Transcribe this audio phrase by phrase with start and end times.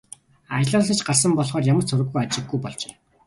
[0.57, 2.93] Ажлаасаа ч гарсан болохоор ямар ч сураг ажиггүй болжээ.